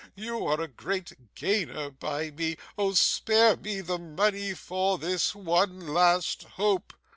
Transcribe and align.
You 0.15 0.47
are 0.47 0.59
a 0.59 0.67
great 0.67 1.13
gainer 1.35 1.91
by 1.91 2.31
me. 2.31 2.57
Oh 2.75 2.93
spare 2.93 3.55
me 3.55 3.81
the 3.81 3.99
money 3.99 4.55
for 4.55 4.97
this 4.97 5.35
one 5.35 5.85
last 5.93 6.41
hope! 6.41 6.93